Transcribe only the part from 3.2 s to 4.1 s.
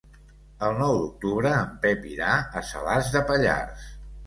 Pallars.